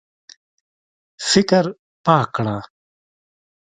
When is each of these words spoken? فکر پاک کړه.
فکر 1.29 1.63
پاک 2.05 2.27
کړه. 2.35 2.57